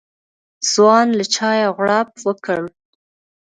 ځوان 0.71 1.07
له 1.17 1.25
چايه 1.35 1.67
غوړپ 1.75 2.09
وکړ. 2.27 2.59